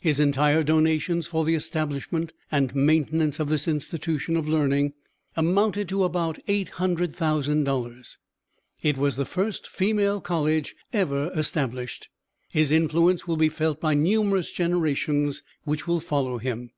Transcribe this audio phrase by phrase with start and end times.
[0.00, 4.94] His entire donations for the establishment and maintenance of this institution of learning
[5.36, 8.16] amounted to about $800,000.
[8.82, 12.08] It was the first Female College ever established.
[12.48, 16.72] His influence will be felt by the numerous generations which will follow him.